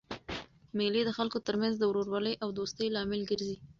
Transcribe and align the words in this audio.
مېلې 0.77 1.01
د 1.05 1.09
خلکو 1.17 1.37
ترمنځ 1.47 1.73
د 1.77 1.83
ورورولۍ 1.89 2.33
او 2.43 2.49
دوستۍ 2.59 2.87
لامل 2.95 3.21
ګرځي. 3.31 3.55